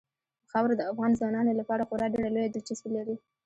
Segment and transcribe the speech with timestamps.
[0.51, 3.15] خاوره د افغان ځوانانو لپاره خورا ډېره لویه دلچسپي لري.